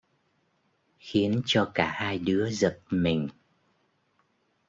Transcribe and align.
Khiến 0.99 1.41
cho 1.45 1.71
cả 1.73 1.91
hai 1.91 2.19
đứa 2.19 2.49
giật 2.49 2.79
mình 2.89 3.27